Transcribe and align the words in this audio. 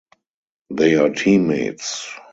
They 0.71 0.95
are 0.95 1.11
teammates. 1.11 2.09